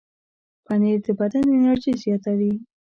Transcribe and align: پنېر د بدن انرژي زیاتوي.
پنېر 0.65 0.99
د 1.05 1.07
بدن 1.19 1.45
انرژي 1.55 1.93
زیاتوي. 2.03 2.53